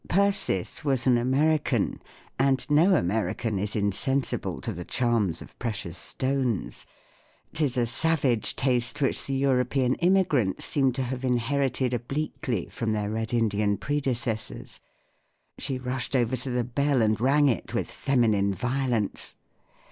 Persis 0.09 0.83
was 0.83 1.05
an 1.05 1.15
American, 1.15 2.01
and 2.39 2.65
no 2.71 2.95
American 2.95 3.59
is 3.59 3.75
in¬ 3.75 3.93
sensible 3.93 4.59
to 4.61 4.73
the 4.73 4.83
charms 4.83 5.43
of 5.43 5.59
precious 5.59 5.99
stones; 5.99 6.87
'tis 7.53 7.77
a 7.77 7.85
savage 7.85 8.55
taste 8.55 8.99
which 8.99 9.23
the 9.27 9.35
European 9.35 9.95
immi¬ 9.97 10.27
grants 10.27 10.65
seem 10.65 10.91
to 10.93 11.03
have 11.03 11.23
inherited 11.23 11.93
obliquely 11.93 12.65
from 12.65 12.93
their 12.93 13.11
Red 13.11 13.31
Indian 13.31 13.77
predecessors. 13.77 14.79
She 15.59 15.77
rushed 15.77 16.15
over 16.15 16.35
to 16.35 16.49
the 16.49 16.63
bell 16.63 17.03
and 17.03 17.21
rang 17.21 17.47
it 17.47 17.75
with 17.75 17.91
feminine 17.91 18.55
violence. 18.55 19.35